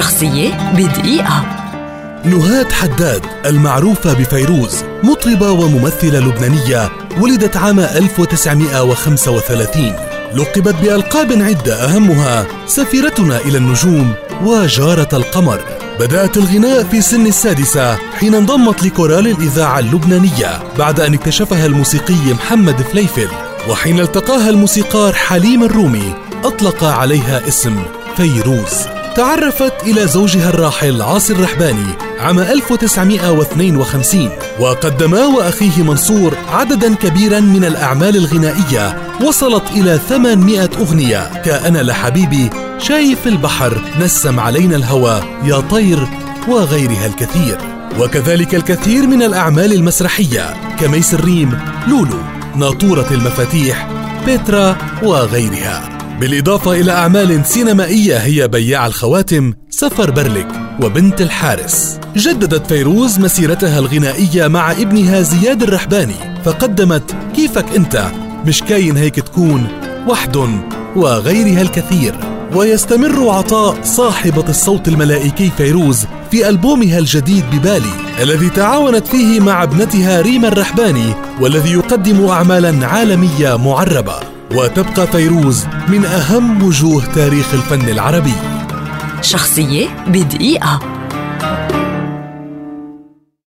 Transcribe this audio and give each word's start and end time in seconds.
شخصية 0.00 0.72
بدقيقة. 0.72 1.42
نهاد 2.24 2.72
حداد 2.72 3.22
المعروفة 3.46 4.12
بفيروز 4.12 4.84
مطربة 5.02 5.50
وممثلة 5.50 6.18
لبنانية 6.18 6.90
ولدت 7.20 7.56
عام 7.56 7.80
1935 7.80 9.94
لقبت 10.34 10.74
بألقاب 10.74 11.32
عدة 11.32 11.74
أهمها 11.74 12.46
سفيرتنا 12.66 13.38
إلى 13.38 13.58
النجوم 13.58 14.12
وجارة 14.44 15.08
القمر. 15.12 15.60
بدأت 16.00 16.36
الغناء 16.36 16.84
في 16.84 17.00
سن 17.00 17.26
السادسة 17.26 17.96
حين 17.96 18.34
انضمت 18.34 18.82
لكورال 18.82 19.26
الإذاعة 19.26 19.78
اللبنانية 19.78 20.62
بعد 20.78 21.00
أن 21.00 21.14
اكتشفها 21.14 21.66
الموسيقي 21.66 22.34
محمد 22.34 22.82
فليفل. 22.82 23.28
وحين 23.68 24.00
التقاها 24.00 24.50
الموسيقار 24.50 25.12
حليم 25.12 25.64
الرومي 25.64 26.14
أطلق 26.44 26.84
عليها 26.84 27.48
اسم 27.48 27.82
فيروز. 28.16 28.99
تعرفت 29.16 29.72
إلى 29.82 30.06
زوجها 30.06 30.48
الراحل 30.48 31.02
عاصي 31.02 31.32
الرحباني 31.32 31.86
عام 32.20 32.38
1952 32.38 34.30
وقدما 34.60 35.26
وأخيه 35.26 35.82
منصور 35.82 36.34
عددا 36.48 36.94
كبيرا 36.94 37.40
من 37.40 37.64
الأعمال 37.64 38.16
الغنائية 38.16 38.96
وصلت 39.24 39.70
إلى 39.70 39.98
800 40.08 40.70
أغنية. 40.78 41.42
كأنا 41.44 41.78
لحبيبي 41.78 42.50
شايف 42.78 43.26
البحر 43.26 43.80
نسم 44.00 44.40
علينا 44.40 44.76
الهوى 44.76 45.22
يا 45.44 45.60
طير 45.60 46.08
وغيرها 46.48 47.06
الكثير. 47.06 47.58
وكذلك 48.00 48.54
الكثير 48.54 49.06
من 49.06 49.22
الأعمال 49.22 49.72
المسرحية 49.72 50.76
كميس 50.78 51.14
الريم 51.14 51.58
لولو 51.88 52.18
ناطورة 52.56 53.06
المفاتيح 53.10 53.88
بيترا 54.26 54.76
وغيرها. 55.02 55.99
بالإضافة 56.20 56.72
إلى 56.72 56.92
أعمال 56.92 57.46
سينمائية 57.46 58.16
هي 58.16 58.48
بياع 58.48 58.86
الخواتم 58.86 59.52
سفر 59.70 60.10
برلك 60.10 60.48
وبنت 60.82 61.20
الحارس. 61.20 61.98
جددت 62.16 62.66
فيروز 62.66 63.18
مسيرتها 63.18 63.78
الغنائية 63.78 64.48
مع 64.48 64.72
ابنها 64.72 65.20
زياد 65.20 65.62
الرحباني 65.62 66.14
فقدمت 66.44 67.16
كيفك 67.36 67.64
أنت 67.76 68.06
مش 68.46 68.62
كاين 68.62 68.96
هيك 68.96 69.14
تكون 69.14 69.68
وحد 70.08 70.36
وغيرها 70.96 71.62
الكثير. 71.62 72.14
ويستمر 72.54 73.28
عطاء 73.28 73.82
صاحبة 73.82 74.44
الصوت 74.48 74.88
الملائكي 74.88 75.50
فيروز 75.56 76.06
في 76.30 76.48
ألبومها 76.48 76.98
الجديد 76.98 77.44
ببالي 77.52 77.92
الذي 78.22 78.48
تعاونت 78.48 79.06
فيه 79.06 79.40
مع 79.40 79.62
ابنتها 79.62 80.20
ريما 80.20 80.48
الرحباني 80.48 81.14
والذي 81.40 81.72
يقدم 81.72 82.24
أعمالا 82.24 82.86
عالمية 82.86 83.56
معربة. 83.56 84.29
وتبقى 84.54 85.06
فيروز 85.06 85.66
من 85.88 86.04
أهم 86.04 86.62
وجوه 86.62 87.04
تاريخ 87.14 87.54
الفن 87.54 87.88
العربي. 87.88 88.34
شخصية 89.22 90.04
بدقيقة. 90.06 90.99